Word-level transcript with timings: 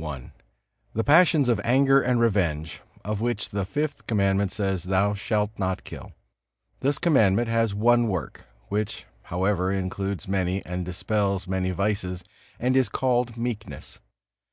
I. 0.00 0.30
The 0.92 1.02
passions 1.02 1.48
of 1.48 1.60
anger 1.64 2.00
and 2.00 2.20
revenge, 2.20 2.80
of 3.04 3.20
which 3.20 3.48
the 3.48 3.64
Fifth 3.64 4.06
Commandment 4.06 4.52
says, 4.52 4.84
"Thou 4.84 5.14
shalt 5.14 5.50
not 5.58 5.82
kill." 5.82 6.12
This 6.78 6.96
Commandment 7.00 7.48
has 7.48 7.74
one 7.74 8.06
work, 8.06 8.46
which 8.68 9.04
however 9.34 9.72
includes 9.72 10.28
many 10.28 10.64
and 10.64 10.84
dispels 10.84 11.48
many 11.48 11.72
vices, 11.72 12.22
and 12.60 12.76
is 12.76 12.88
called 12.88 13.36
meekness. 13.36 13.98